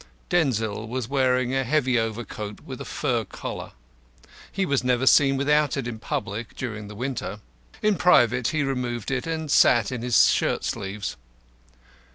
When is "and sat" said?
9.27-9.91